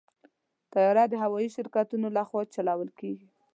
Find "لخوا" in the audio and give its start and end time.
2.17-2.41